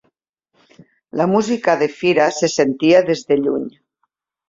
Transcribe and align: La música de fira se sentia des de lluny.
La 1.21 1.27
música 1.35 1.77
de 1.83 1.91
fira 1.99 2.27
se 2.41 2.53
sentia 2.57 3.07
des 3.13 3.25
de 3.31 3.43
lluny. 3.47 3.73